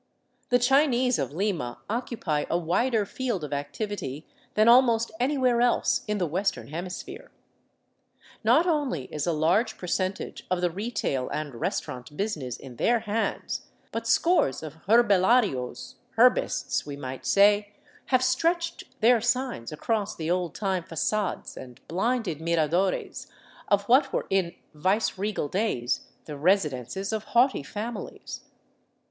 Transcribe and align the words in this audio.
The 0.49 0.57
Chinese 0.57 1.19
of 1.19 1.31
Lima 1.31 1.77
occupy 1.87 2.45
a 2.49 2.57
wider 2.57 3.05
field 3.05 3.43
of 3.43 3.53
activity 3.53 4.25
than 4.55 4.67
almost 4.67 5.11
anywhere 5.19 5.61
else 5.61 6.01
in 6.07 6.17
the 6.17 6.25
Western 6.25 6.69
hemisphere. 6.69 7.29
Not 8.43 8.65
only 8.65 9.03
is 9.13 9.27
a 9.27 9.31
large 9.31 9.77
percentage 9.77 10.43
of 10.49 10.59
the 10.59 10.71
retail 10.71 11.29
and 11.29 11.53
restaurant 11.53 12.17
business 12.17 12.57
in 12.57 12.77
their 12.77 13.01
hands, 13.01 13.67
but 13.91 14.07
scores 14.07 14.63
of 14.63 14.87
herbolarios," 14.87 15.97
herbists," 16.17 16.83
we 16.83 16.95
might 16.97 17.23
say, 17.27 17.73
have 18.07 18.23
stretched 18.23 18.99
their 19.01 19.21
signs 19.21 19.71
across 19.71 20.15
the 20.15 20.31
old 20.31 20.55
time 20.55 20.83
facades 20.83 21.55
and 21.55 21.79
blinded 21.87 22.39
miradores 22.39 23.27
of 23.67 23.83
what 23.83 24.11
were 24.11 24.25
in 24.31 24.55
viceregal 24.73 25.47
days 25.47 26.07
the 26.25 26.35
residences 26.39 27.13
of 27.13 27.23
haughty 27.35 27.61
families. 27.61 28.41